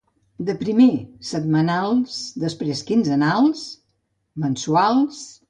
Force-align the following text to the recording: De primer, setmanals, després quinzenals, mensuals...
De 0.45 0.53
primer, 0.61 0.87
setmanals, 1.31 2.15
després 2.45 2.83
quinzenals, 2.89 3.63
mensuals... 4.47 5.23